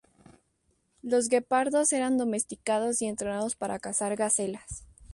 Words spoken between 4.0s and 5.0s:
gacelas.